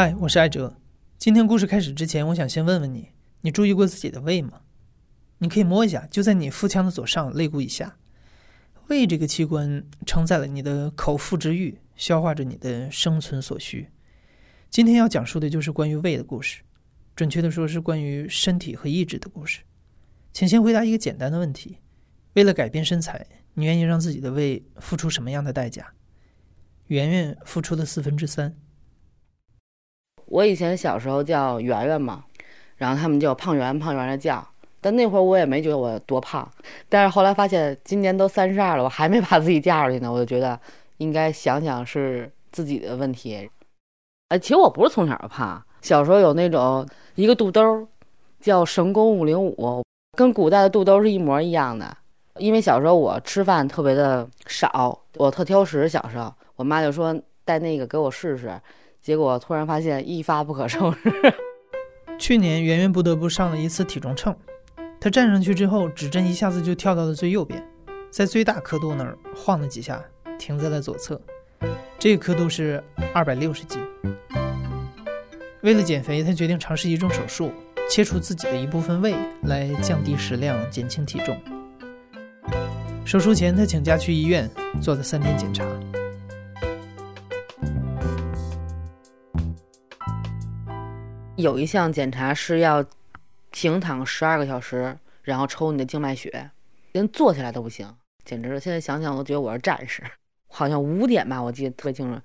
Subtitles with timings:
[0.00, 0.76] 嗨，我是艾哲。
[1.18, 3.08] 今天故事开始之前，我想先问问你：
[3.40, 4.60] 你注意过自己的胃吗？
[5.38, 7.96] 你可以摸一下，就在你腹腔的左上肋骨以下。
[8.86, 13.88] 胃这个器官承载了你的口腹之欲，消化着你的生存所需。
[14.70, 16.62] 今天要讲述的就是关于胃的故事，
[17.16, 19.62] 准确的说是关于身体和意志的故事。
[20.32, 21.78] 请先回答一个简单的问题：
[22.34, 25.92] 为了改变身材，你愿意让自己的胃付出什么样的代价？
[26.86, 28.54] 圆圆付出了四分之三。
[30.28, 32.24] 我以前小时候叫圆圆嘛，
[32.76, 34.46] 然后他们叫胖圆胖圆的叫，
[34.80, 36.46] 但那会儿我也没觉得我多胖，
[36.88, 40.58] 但是后来发现今年都三十二了，我还没把自己嫁出去呢，我就觉得
[40.98, 43.48] 应该想想是自己的问题。
[44.28, 47.88] 哎，其实我不是从小胖，小时候有那种一个肚兜，
[48.40, 49.82] 叫神功五零五，
[50.16, 51.96] 跟古代的肚兜是一模一样的。
[52.36, 58.60] 因为小时候我吃饭特别的少，我特挑食，小时候我妈就说带那个给我试试。
[59.00, 60.98] 结果突然发现一发不可收拾。
[62.18, 64.36] 去年圆圆不得不上了一次体重秤，
[65.00, 67.64] 她站上去之后，指针一下子就跳到了最右边，
[68.10, 70.02] 在最大刻度那儿晃了几下，
[70.38, 71.20] 停在了左侧。
[71.98, 72.82] 这个刻度是
[73.12, 73.80] 二百六十斤。
[75.62, 77.52] 为了减肥，她决定尝试一种手术，
[77.88, 81.40] 切除自己的一部分胃来降低食量，减轻体重。
[83.04, 84.50] 手术前，她请假去医院
[84.82, 85.64] 做了三天检查。
[91.38, 92.84] 有一项检查是要
[93.52, 96.50] 平躺十二个小时，然后抽你的静脉血，
[96.90, 97.94] 连坐起来都不行，
[98.24, 98.58] 简直了！
[98.58, 100.02] 现在想想，我都觉得我是战士。
[100.48, 102.20] 好像五点吧，我记得特别清楚。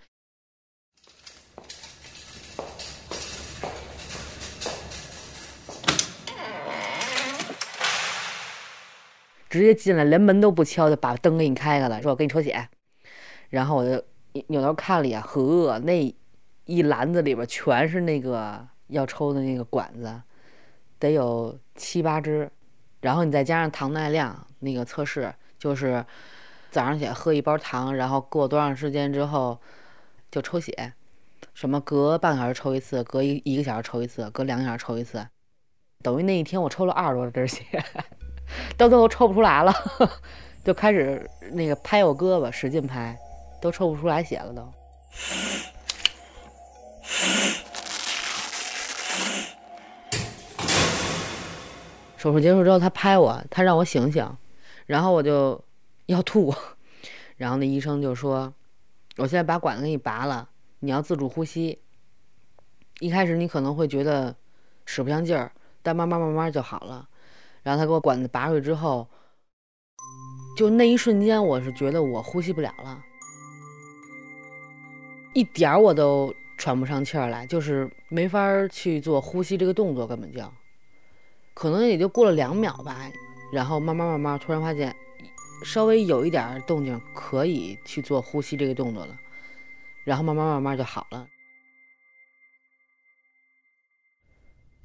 [9.47, 12.68] 直接进来，连门都不敲，就把灯给你开开了，说我给你抽血。
[13.51, 14.03] 然后我就
[14.47, 16.16] 扭头看了一眼，呵，那
[16.66, 18.72] 一篮子里边全是那个。
[18.88, 20.21] 要抽的那个管子，
[20.99, 22.51] 得有七八支，
[23.01, 26.05] 然后你再加上糖耐量那个测试，就是
[26.71, 29.59] 早上起来喝一包糖，然后过多长时间之后
[30.31, 30.94] 就抽血，
[31.53, 35.25] 什么隔半个小时抽一次，隔一一个小时抽一次，隔两个小时抽一次，
[36.01, 37.63] 等于那一天我抽了二十多支血，
[38.77, 39.73] 到最后抽不出来了，
[40.63, 43.17] 就开始那个拍我胳膊，使劲拍，
[43.61, 44.67] 都抽不出来血了都。
[52.23, 54.25] 手术结束之后，他拍我，他让我醒醒，
[54.85, 55.61] 然后我就
[56.06, 56.56] 要吐，
[57.35, 58.53] 然后那医生就说
[59.19, 60.47] ：“我现在把管子给你拔了，
[60.79, 61.78] 你要自主呼吸。
[63.01, 64.33] 一开始你可能会觉得
[64.85, 65.51] 使不上劲儿，
[65.81, 67.09] 但慢慢慢慢就好了。
[67.62, 69.06] 然后他给我管子拔出去之后，
[70.56, 73.03] 就那一瞬间，我是觉得我呼吸不了了，
[75.33, 80.41] 一点儿我都喘不上气儿来，就是没法去做呼吸这个动作，根本就。”
[81.53, 82.97] 可能也就过了两秒吧，
[83.53, 84.96] 然后慢慢慢慢，突然发现
[85.64, 89.18] 稍微有一点动静，可以去做呼吸这个动作了，
[90.06, 91.28] 然后慢慢慢慢就好了。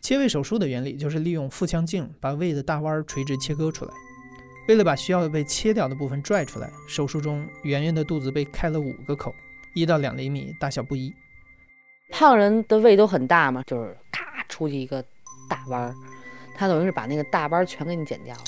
[0.01, 3.93] 切胃手术的原理就是利用腹腔镜把胃的大弯垂直切割出来。
[4.69, 9.35] 为了把需要被切掉的部分拽出来，手术中圆圆的肚子被开了五个口，
[9.75, 11.13] 一到两厘米，大小不一。
[12.11, 15.03] 胖人的胃都很大嘛，就是咔出去一个
[15.49, 15.95] 大弯儿。
[16.59, 18.43] 他等于是把那个大弯全给你剪掉了，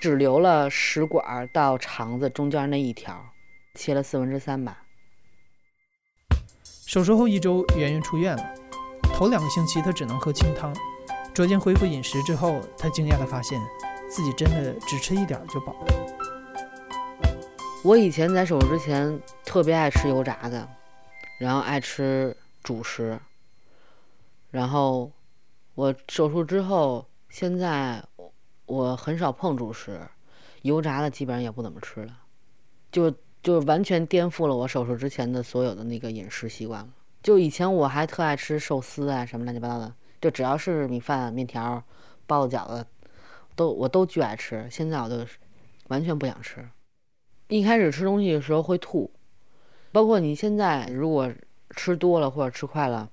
[0.00, 3.22] 只留了食管到肠子中间那一条，
[3.74, 4.78] 切了四分之三吧。
[6.86, 8.54] 手术后一周，圆圆出院了。
[9.02, 10.74] 头两个星期，她只能喝清汤。
[11.34, 13.60] 逐渐恢复饮食之后，她惊讶地发现
[14.08, 15.94] 自己真的只吃一点就饱了。
[17.84, 20.66] 我以前在手术之前特别爱吃油炸的，
[21.38, 23.20] 然后爱吃主食。
[24.50, 25.10] 然后
[25.74, 28.02] 我手术之后，现在
[28.66, 30.00] 我很少碰主食，
[30.62, 32.18] 油炸的基本上也不怎么吃了，
[32.90, 33.12] 就
[33.42, 36.88] 就完全颠覆了我手术之前的所有的那个饮食习惯了。
[37.22, 41.82] 就以前我还特爱吃寿司啊什么乱七八糟的，就只要是米饭、面条、
[42.26, 42.86] 包子、饺子，
[43.54, 44.66] 都我都巨爱吃。
[44.70, 45.24] 现在我都
[45.88, 46.68] 完全不想吃。
[47.48, 49.10] 一开始吃东西的时候会吐，
[49.92, 51.30] 包括你现在如果
[51.76, 53.10] 吃多了或者吃快了，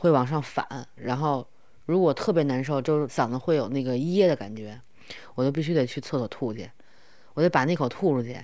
[0.00, 1.46] 会往上反，然后
[1.84, 4.80] 如果特别难受，就是嗓子会有那个噎的感觉，
[5.34, 6.70] 我就必须得去厕所吐去，
[7.34, 8.34] 我得把那口吐出去，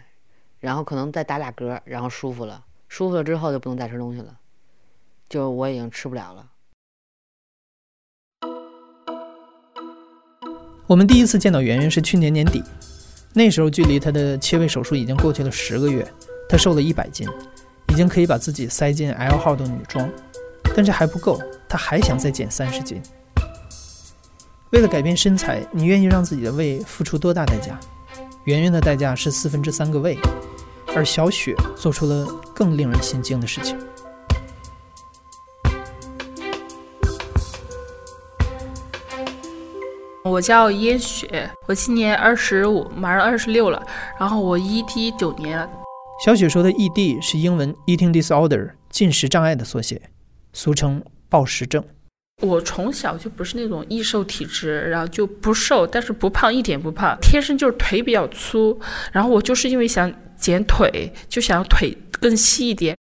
[0.60, 4.36] 然后可能再打俩嗝，然后舒服了，舒服了之后就不能再吃东西了，
[5.30, 6.46] 就我已经吃不了了。
[10.86, 12.62] 我们第一次见到圆圆是去年年底。
[13.32, 16.06] 那时候距离她的切胃手术已经过去了十个月，
[16.50, 17.26] 她瘦了一百斤，
[17.88, 20.06] 已经可以把自己塞进 L 号的女装，
[20.76, 23.02] 但这还不够，他还想再减三十斤。
[24.72, 27.80] 为了改变身材，你愿意让自己的胃付出多大代价？
[28.44, 30.18] 圆圆的代价是四分之三个胃，
[30.94, 33.78] 而小雪做出了更令人心惊的事情。
[40.24, 43.82] 我叫燕雪，我今年二十五，马上二十六了。
[44.20, 45.70] 然后我 ED 九年了。
[46.22, 50.02] 小雪说的 ED 是英文 Eating Disorder，进食障碍的缩写，
[50.56, 51.84] 俗称暴食症。
[52.40, 58.80] 我从小就不是那种易瘦体质，然后就不瘦，但是不胖，一点不胖，天生就是腿比较粗。
[59.12, 62.96] 然后我就是因为想减腿，就想腿更细一点。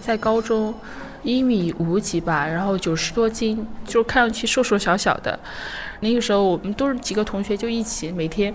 [0.00, 0.72] 在高中。
[1.24, 5.38] 一米五几吧，然后九十多斤，就看上去瘦瘦小小的。
[6.00, 8.52] 那个时候我们都是几个同学，就一起每天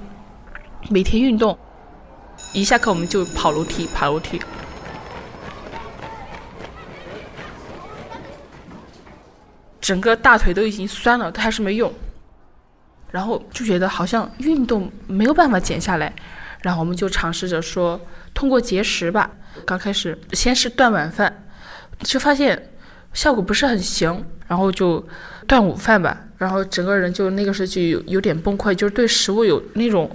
[0.90, 1.58] 每天运动，
[2.54, 4.38] 一下课我们就跑楼梯，爬楼梯，
[9.88, 11.90] 整个大腿都已经酸了，都还是没用。
[13.10, 16.14] 然后就觉得好像运动没有办法减下来，
[16.62, 17.98] 然后我们就尝试着说
[18.34, 19.32] 通过节食吧。
[19.66, 21.46] 刚开始先是断晚饭。
[22.00, 22.70] 就发现
[23.14, 25.08] 效果不是很行，然后就
[25.48, 30.14] 断午饭吧，然后整个人就那个时候就有有点崩溃，就是对食物有那种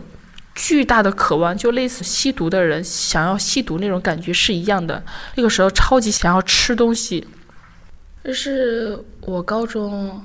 [0.54, 5.02] 巨大的渴望，就类似吸毒的人想要吸毒那种感觉是一样的。
[5.36, 7.26] 那个时候超级想要吃东西。
[8.24, 10.24] 这是我高中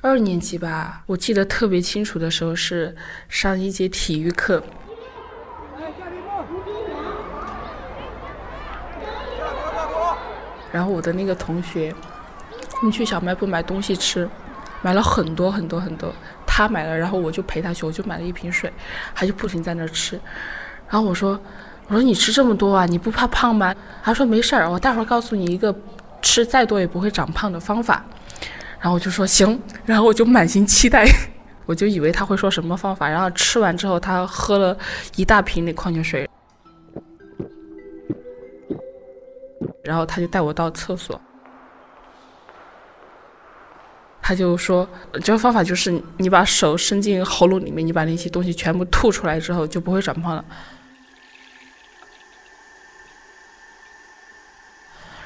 [0.00, 2.94] 二年级吧，我记得特别清楚的时候是
[3.28, 4.60] 上一节体育课。
[10.72, 11.94] 然后我的那个同学，
[12.72, 14.28] 他们去小卖部买东西吃，
[14.82, 16.12] 买了很多很多很多。
[16.44, 18.72] 他买了，然后我就陪他去，我就买了一瓶水，
[19.14, 20.18] 他就不停在那吃。
[20.88, 21.38] 然后我说
[21.86, 23.72] ：“我说你吃这么多啊，你不怕胖吗？”
[24.02, 25.72] 他说：“没事儿，我待会儿告诉你一个
[26.22, 28.04] 吃再多也不会长胖的方法。”
[28.80, 31.04] 然后我就说：“行。”然后我就满心期待，
[31.66, 33.08] 我就以为他会说什么方法。
[33.08, 34.76] 然后吃完之后，他喝了
[35.16, 36.28] 一大瓶那矿泉水。
[39.82, 41.20] 然后他就带我到厕所，
[44.22, 44.88] 他就说
[45.24, 50.44] ：“这个方法就是你把手伸进喉咙里面，你把那些东西全部吐出来之后，就不会长胖了。”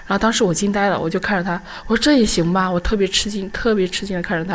[0.06, 4.54] 然后当时我惊呆了，我就看着他，我说：“这也行吧？”我特别吃惊，特别吃惊的看着他，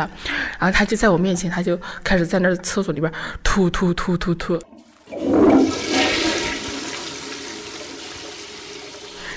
[0.58, 3.12] 然后他就在我面前，他就开始在那厕所里边
[3.42, 4.60] 吐吐吐吐吐。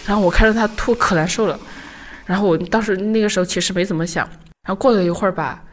[0.06, 1.60] 然后我看着他吐可难受了，
[2.26, 4.28] 然后我当时那个时候其实没怎么想，
[4.68, 5.64] 然后过了一会儿吧，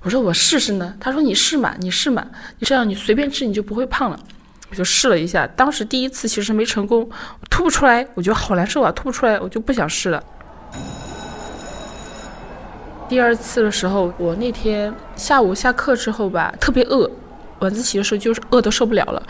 [0.00, 2.24] 我说我试试呢，他说你试嘛，你试嘛，
[2.58, 4.18] 你这样你随便吃你就不会胖了，
[4.72, 7.06] 我就试了一下，当时第一次其实没成功，
[7.50, 10.24] 吐不出来，我觉得好难受啊，吐不出来，我就不想试了。
[13.06, 17.10] 第二次的时候，我那天下午下课之后吧，特别饿，
[17.58, 19.22] 晚自习的时候就是饿得受不了了。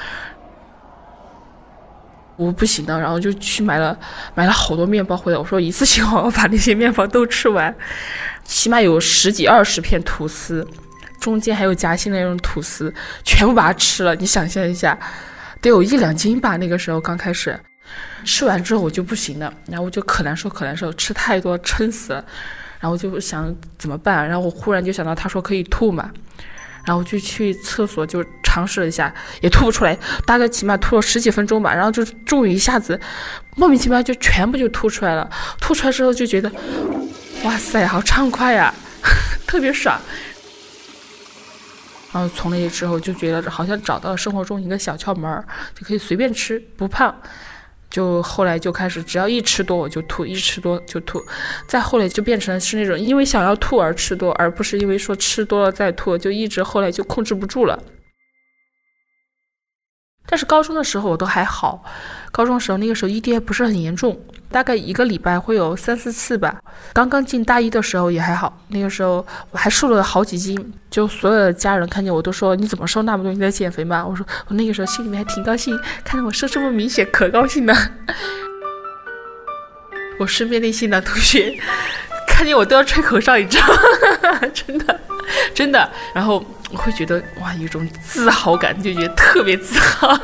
[2.36, 3.98] 我不行了，然后就去买了
[4.36, 5.38] 买了好多面包回来。
[5.38, 7.74] 我说一次性 我把那些面包都吃完，
[8.44, 10.64] 起码有十几二十片吐司，
[11.20, 12.92] 中间还有夹心的那种吐司，
[13.24, 14.14] 全部把它吃了。
[14.14, 14.96] 你想象一下，
[15.62, 16.58] 得有一两斤吧。
[16.58, 17.58] 那个时候刚开始，
[18.24, 22.22] 吃完之后我就不行了，然后我就可难受可难受，吃太多撑死了，
[22.80, 24.28] 然后就想怎么办？
[24.28, 26.10] 然后我忽然就想到他说可以吐嘛。
[26.84, 31.72] 然后我就去厕所，就尝试了一下，也吐不出来，大概起码吐了十几分钟吧。
[31.72, 33.00] 然后就终于一下子，
[33.54, 35.30] 莫名其妙就全部就吐出来了。
[35.60, 36.50] 吐出来之后就觉得，
[37.44, 38.74] 哇塞，好畅快呀，
[39.46, 39.96] 特别爽。
[42.12, 47.14] 然后从那之后就觉得好像找到了生活中一个小窍门，就可以随便吃，不胖。
[47.88, 51.22] 就后来就开始，只要一吃多我就吐，一吃多就吐。
[51.66, 57.78] 再后来就变成是那种因为想要吐而吃多，而不是因为说吃多了再吐，就一直后来就控制不住了。
[60.32, 61.84] 但是高中的时候我都还好，
[62.30, 64.18] 高中的时候那个时候 ED 不是很严重，
[64.50, 66.58] 大概一个礼拜会有三四次吧。
[66.94, 73.30] 刚刚进大一的时候也还好，那个时候我还瘦了好几斤，就所有的家人看见我都说你怎么瘦那么多？
[73.30, 74.06] 你在减肥吗？
[74.06, 77.76] 我说我那个时候心里面还挺高兴，看到我瘦这么明显，可高兴了。
[80.18, 81.54] 我身边那些男同学
[82.32, 84.40] 看见我都要吹口哨，你知道吗？
[84.52, 85.00] 真的，
[85.54, 85.90] 真的。
[86.12, 90.18] 然后我会觉得哇，有种自豪感，就觉得特别自豪。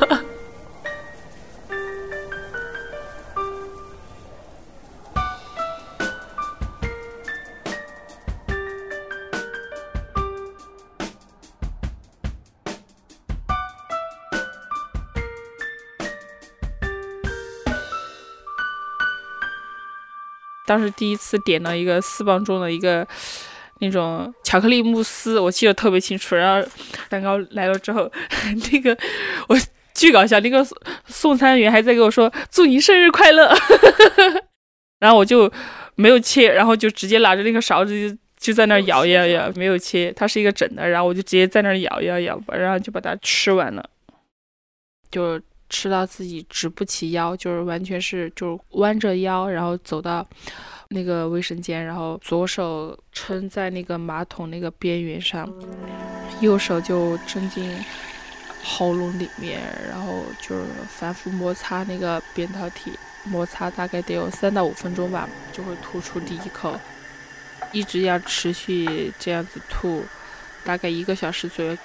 [20.69, 23.05] 当时第一次点了一个四磅重的一个
[23.79, 26.35] 那种巧克力慕斯，我记得特别清楚。
[26.35, 26.69] 然后
[27.09, 28.07] 蛋糕来了之后，
[28.71, 28.95] 那个
[29.47, 29.57] 我
[29.95, 30.63] 巨搞笑，那个
[31.07, 33.51] 送餐员还在给我说“祝你生日快乐”，
[35.01, 35.51] 然后我就
[35.95, 43.89] 没有切，然后就直接拿着那个勺子就就在那儿咬咬咬，没有切，它是一个整的，然后我就直接在那儿咬咬咬，然后就把它吃完了，
[45.09, 45.41] 就。
[45.69, 50.27] 吃到自己直不起腰，就是完全是就是弯着腰，然后走到
[50.89, 55.47] 那个卫生间，然后左手撑在那个马桶那个边缘上，
[56.41, 57.77] 右手就伸进
[58.63, 62.91] 喉咙里面，然后就是反复摩擦那个扁桃体，
[63.23, 66.75] 摩擦大概得有三到五分钟吧，就会吐出第一口，
[67.71, 70.03] 一直要持续这样子吐，
[70.63, 71.77] 大概一个小时左右。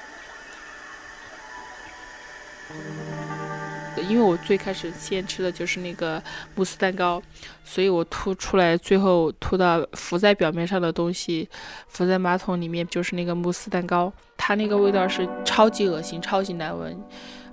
[4.03, 6.23] 因为我最开始先吃的就是那个
[6.55, 7.23] 慕斯蛋糕，
[7.65, 11.49] 所以我吐出来，最后吐到浮在表面上的东西，
[11.89, 16.97] 浮在马桶里面就是那个慕斯蛋糕，它那个味道是超级恶心、超级难闻，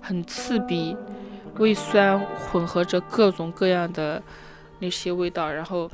[0.02, 0.96] 很刺鼻，
[1.58, 4.22] 胃酸混合着各种各样的。
[4.82, 5.90] 那些味道，然后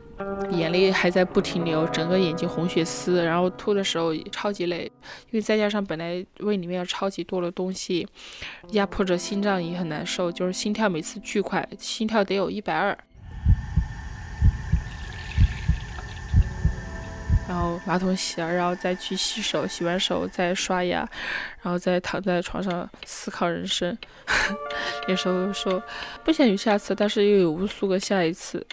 [0.50, 4.92] 眼泪还在不停流，整个眼睛红血丝，然后吐的时候超级累，
[5.30, 8.08] 因为再加上本来胃里面有超级多的东西，
[8.72, 12.98] 压迫着心脏也很难受，就是心跳每次巨快，心跳得有一百二。
[17.48, 21.00] 然后马桶洗了，然后再去洗手，洗完手再刷牙，
[21.62, 23.98] 然后再躺在床上思考人生。
[25.08, 25.82] 有时候说
[26.26, 28.66] 不想有下次，但是又有无数个下一次。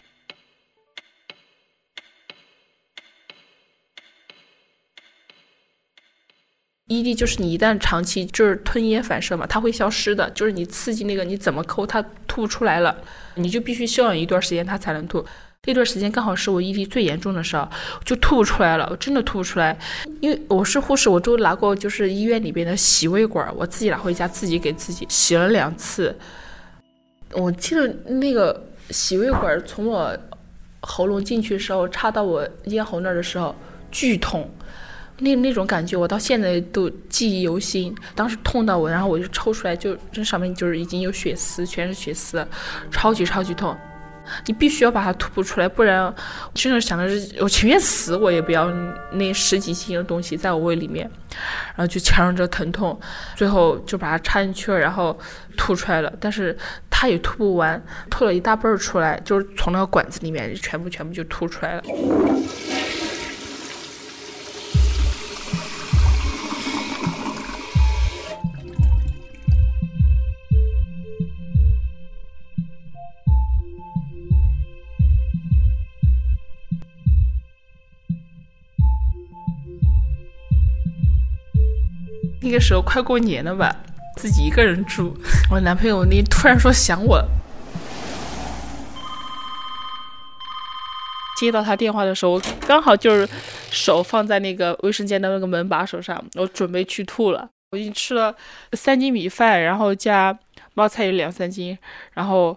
[6.86, 12.94] ED 就是你一旦长期就是吞咽反射嘛，它会消失的，就是你刺激那个你怎么抠它吐不出来了，
[13.36, 15.24] 你就必须休养一段时间它才能吐。
[15.66, 17.68] 那段时间刚好是我异地最严重的时候，
[18.04, 19.76] 就吐不出来了，我真的吐不出来。
[20.20, 26.16] 因为我是护士，我就拿过就是医院里边的洗胃管，我自己拿回家自己给自己洗了两次。
[27.32, 30.16] 我记得那个洗胃管从我
[30.80, 33.54] 喉咙进去的时候插到我咽喉那儿的时候，
[33.90, 34.48] 剧痛，
[35.18, 37.94] 那那种感觉我到现在都记忆犹新。
[38.14, 42.46] 当时痛到我，然后我就抽出来，就这上面就是已经有血丝，全是血丝，
[42.90, 43.74] 超级超级痛。
[44.46, 46.12] 你必须要把它吐不出来，不然
[46.52, 48.70] 真的想的是，我情愿死，我也不要
[49.12, 51.08] 那十几斤的东西在我胃里面，
[51.74, 52.98] 然后就强忍着疼痛，
[53.36, 55.18] 最后就把它插进去了，然后
[55.56, 56.12] 吐出来了。
[56.20, 56.56] 但是
[56.90, 61.82] 它也吐不完，吐了一大半儿出来，就是从那个管子里面全部全部就吐出来了。
[82.44, 83.74] 那个时候快过年了吧，
[84.16, 85.16] 自己一个人住。
[85.50, 87.26] 我男朋友那突然说想我，
[91.38, 93.26] 接到他电话的时候，我刚好就是
[93.70, 97.48] 手放在那个卫生间的那个门把手上，我准备去吐了。
[97.70, 98.32] 我已经吃了
[98.74, 100.38] 三斤米饭，然后加
[100.74, 101.76] 冒菜有两三斤，
[102.12, 102.54] 然后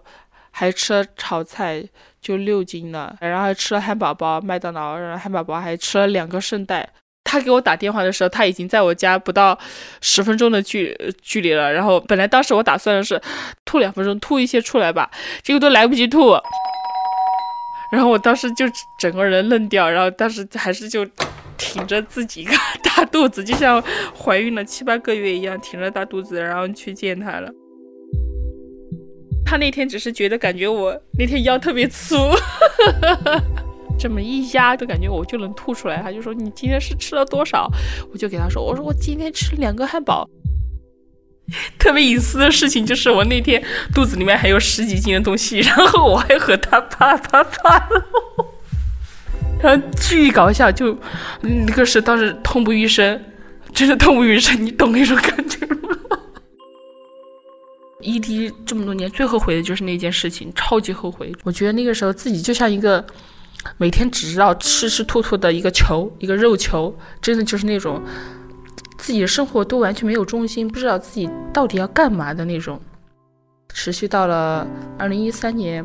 [0.50, 1.82] 还吃了炒菜
[2.20, 6.86] 就六斤了，然后还吃了汉堡包，麦当劳然后汉堡包还吃了两个圣代。
[7.28, 9.56] 他给我打电话的时候，他已经在我家不到
[10.00, 11.70] 十分钟的距距离了。
[11.70, 13.20] 然后本来当时我打算的是
[13.66, 15.10] 吐两分钟，吐一些出来吧，
[15.42, 16.34] 结果都来不及吐。
[17.92, 18.64] 然后我当时就
[18.98, 21.06] 整个人愣掉，然后当时还是就
[21.58, 23.82] 挺着自己一个大肚子，就像
[24.16, 27.50] 怀孕了七八个月一样，挺着大肚子，然后去见他了。
[29.44, 32.16] 他那天只是觉得感觉我那天腰特别粗。
[33.98, 36.00] 这么一压，就感觉我就能吐出来。
[36.00, 37.68] 他就说：“你今天是吃了多少？”
[38.12, 40.28] 我就给他说：“我说我今天吃了两个汉堡。”
[41.78, 43.62] 特别隐私的事情就是我那天
[43.94, 47.88] 肚子里面还有十几斤的东西，然后我还和他啪啪啪，
[49.62, 50.94] 然后巨搞笑，就
[51.40, 53.18] 那个是当时痛不欲生，
[53.72, 55.96] 真的痛不欲生，你懂那种感觉吗？
[58.02, 61.32] 异地这么多年，最后悔的就是那件事情，超级后悔。
[61.44, 63.04] 我觉得那个时候自己就像一个
[63.76, 68.02] 每天只知道吃吃吐吐的一个球，一个肉球，真的就是那种。
[68.96, 72.78] 自己的生活都完全没有重心，不知道自己到底要干嘛的那种，
[73.72, 74.66] 持续到了
[74.98, 75.84] 二零一三年，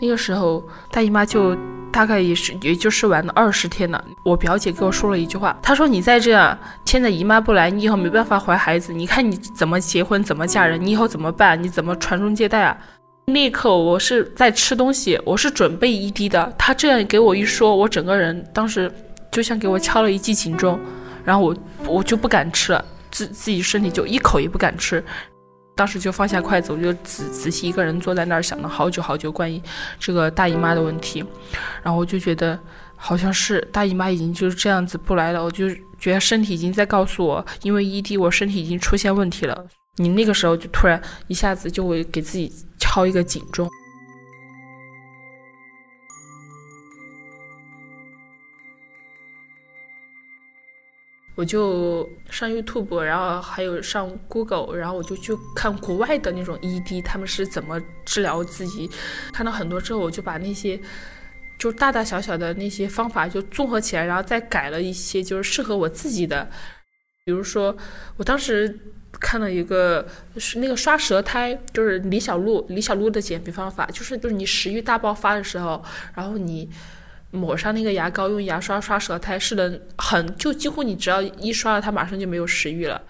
[0.00, 1.54] 那个时候大姨妈就
[1.92, 4.02] 大概也是也就是玩了二十天了。
[4.24, 8.92] 我表姐给我说了一句话，她说：“你再这样，现在姨妈不来，你以后没办法怀孩子。
[8.92, 11.62] 你看你怎么结婚，怎么嫁人，你以后怎么办？
[11.62, 12.76] 你怎么传宗接代啊？”
[13.32, 16.52] 那一刻我是在吃东西，我是准备异地的。
[16.58, 18.92] 他这样给我一说，我整个人当时
[19.30, 20.78] 就像给我敲了一记警钟。
[21.22, 21.56] 然后我
[21.86, 25.04] 我就不敢吃了，自自己身体就一口也不敢吃，
[25.76, 29.60] 当时就放下筷子，我就仔仔细一个人坐在那儿想了好久好久关于
[29.98, 31.22] 这个大姨妈的问题，
[31.82, 32.58] 然后我就觉得
[32.96, 35.68] 好像是大姨妈已经就是这样子不来了，我就
[35.98, 39.66] 觉得身体已经在告诉我，因为异地我身体已经出现问题了，
[40.00, 43.68] 你那个时候就突然一下子就会给自己敲一个警钟。
[51.34, 58.90] 我就上 YouTube，然后还有上 Google，然后我就去看国外的那种 ED，他们是怎么治疗自己。
[59.34, 60.80] 看到很多之后，我就把那些
[61.58, 66.50] 就大大小小的那些方法就综合起来，然后再改了一些就是适合我自己的。
[67.26, 67.76] 比如说，
[68.16, 68.78] 我当时
[69.20, 70.04] 看了一个
[70.38, 75.84] 是那个刷舌苔，就是李小璐李小璐的减肥方法，就是就是你食欲大爆发的时候，
[76.14, 76.68] 然后你。
[77.32, 83.00] 抹上那个牙膏，用牙刷刷舌苔，是能很就几乎你只要一刷了，它马上就没有食欲了。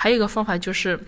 [0.00, 0.98] 还有一个方法就是，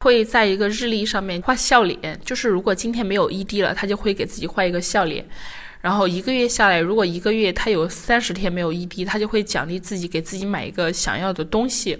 [0.00, 5.26] 会在一个日历上面画笑脸，就是如果今天没有 ED 了，他就会给自己画一个笑脸。
[5.80, 11.98] 然后一个月下来，如果一个月他有三十天没有 ED，他就会奖励自己，给自己买一个想要的东西。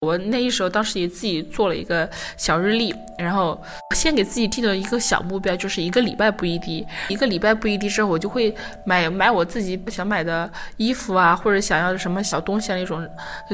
[0.00, 2.08] 我那一时候，当时也自己做了一个
[2.38, 3.60] 小日历，然后
[3.94, 8.54] 先给自己定了一个小目标，就是一个礼拜不一滴，一个礼拜不一滴之后，我就会
[8.86, 13.06] 买买我自己想买的衣服啊，或者想要什么小东西啊那种，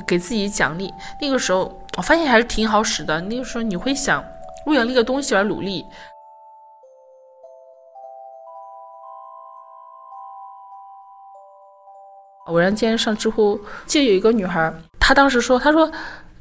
[0.07, 0.89] 给自己奖励。
[1.21, 3.21] 那个时候我发现还是挺好使的。
[3.23, 4.25] 那个时候你会想
[4.67, 5.85] 为了那个东西而努力。
[12.47, 15.91] 偶然间上知乎，就有一个女孩，她当时说，她说。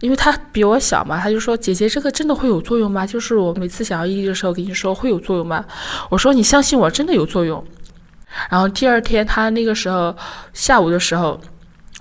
[0.01, 3.05] 因为他比我小嘛，他就说：“姐姐，这个真的会有作用吗？
[3.05, 5.63] 就是我每次想要异地的时候，跟你说会有作用吗？”
[6.09, 7.63] 我说：“你相信我，真的有作用。”
[8.49, 10.15] 然后第二天他那个时候
[10.53, 11.39] 下午的时候，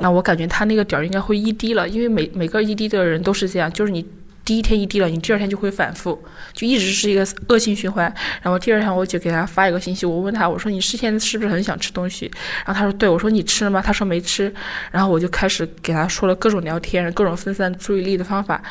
[0.01, 4.05] 那我感觉他那个点儿应该会异地了，因为每每个异地的人都是这样，就是你。
[4.45, 8.13] 第一天一滴了，你第二天就会反复，就一直是一个恶性循环。
[8.43, 12.31] 然后第二天我姐给他发一个信息，我问他，我说你之前是不是很想吃东西？
[12.67, 13.81] 然后他说对，我说你吃了吗？
[13.81, 14.53] 他说没吃。
[14.91, 18.63] 然后我就开始给他说了各种聊天、各种分散注意力的方法。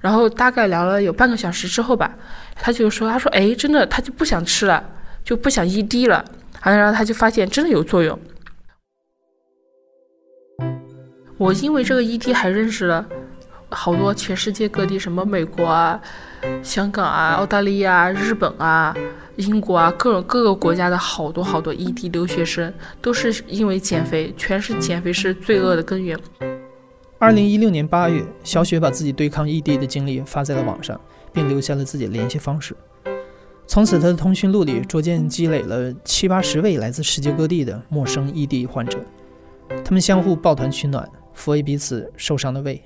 [0.00, 2.14] 然后大概聊了有半个小时之后吧，
[2.56, 4.84] 他就说，他说哎，真的，他就不想吃了，
[5.24, 6.22] 就不想一滴了。
[6.62, 8.18] 然后他就发现真的有作用。
[11.38, 13.04] 我因为这个 ED 还认识了。
[13.72, 16.00] 好多全世界各地，什么美国啊、
[16.62, 18.94] 香港啊、澳大利亚、日本啊、
[19.36, 26.18] 英国啊，各种各个国家的好多好多异地留学生，都是因为减肥，全是减肥是罪恶的根源。
[27.18, 31.00] 二零一六年八月，小雪把自己对抗异地的经历发在了网上，
[31.32, 32.76] 并留下了自己的联系方式。
[33.66, 38.98] 从此，她的通讯录里逐渐积累了七八十位来自世界各地的陌生异地患者，
[39.84, 42.82] 他们相互抱团取暖，抚慰彼此受伤的胃。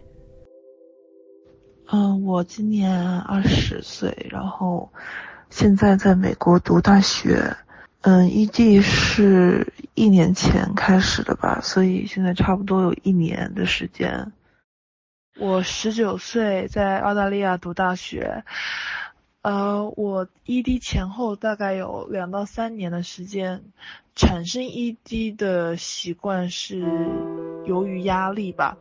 [1.89, 4.91] 嗯，我今年二十岁，然后
[5.51, 7.57] 现在在美国读大学。
[8.01, 14.33] 嗯，ED 是一年前开始的吧，所以现在差不多有一年的时间。
[15.39, 18.45] 我十九岁，在澳大利亚读大学。
[19.43, 23.63] 呃，我 ED 前后大概有两到三年的时间。
[24.15, 26.81] 产生 ED 的习惯是
[27.67, 28.79] 由于压力吧。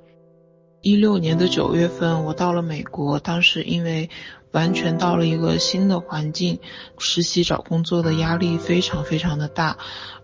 [0.85, 3.17] 一六年的九月份，我到了美国。
[3.17, 4.11] 当时因为
[4.51, 6.59] 完全到了一个新的环境，
[6.99, 9.79] 实习找工作的压力非常非常的大，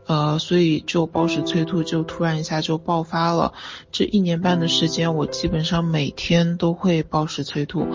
[0.05, 3.53] 呃，所以就暴食催吐就突然一下就爆发了。
[3.91, 7.87] 这一年半的时间，我基本上每天都会暴食催吐，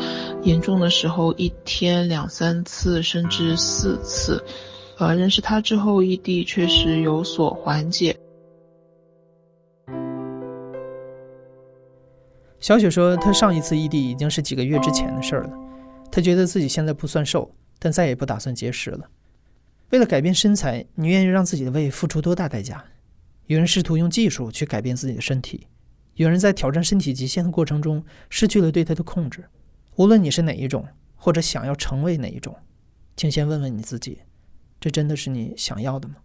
[0.43, 4.45] 严重的时候一天两三次甚至四次。
[4.99, 8.17] 呃，认识他之后，异地确实有所缓解。
[12.59, 15.51] 小雪说，她上一次异地已经是几个月之前的事儿了。
[16.11, 19.11] 她觉得自己现在不算瘦，但再也不打算节食了。
[19.90, 22.85] 为了改变身材，你愿意让自己的胃付出多大代价？
[23.47, 25.69] 有人试图用技术去改变自己的身体，
[26.14, 29.45] 有人在挑战身体极限的过程中失去了对它的控制。
[29.95, 32.57] 无论你是哪一种，或者想要成为哪一种，
[33.16, 34.19] 请先问问你自己：
[34.81, 36.16] 这真的是你想要的吗？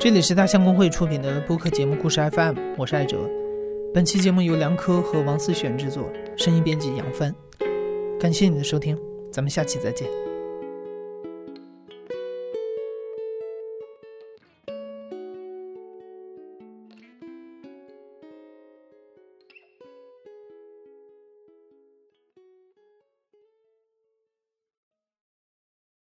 [0.00, 3.28] 这里是大象公会出品的播客节目《故事 FM》，我是艾哲。
[3.92, 7.34] 本期节目由梁科和王思璇制作，声音编辑杨帆。
[8.20, 8.96] 感谢你的收听，
[9.32, 10.08] 咱们下期再见。